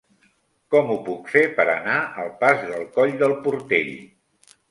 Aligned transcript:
Com 0.75 0.87
ho 0.93 0.95
puc 1.09 1.27
fer 1.33 1.43
per 1.59 1.65
anar 1.73 1.99
al 2.23 2.31
pas 2.41 2.65
del 2.71 2.87
Coll 2.97 3.15
del 3.21 3.35
Portell? 3.45 3.95